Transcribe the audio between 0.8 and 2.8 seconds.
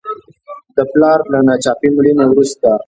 پلار له ناڅاپي مړینې وروسته.